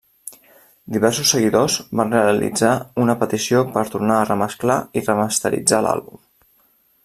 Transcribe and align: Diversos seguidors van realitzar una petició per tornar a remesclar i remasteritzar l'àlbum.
Diversos 0.95 1.33
seguidors 1.33 1.75
van 1.99 2.15
realitzar 2.15 2.71
una 3.03 3.17
petició 3.25 3.61
per 3.77 3.85
tornar 3.97 4.19
a 4.23 4.27
remesclar 4.33 4.81
i 5.01 5.07
remasteritzar 5.11 5.83
l'àlbum. 5.89 6.23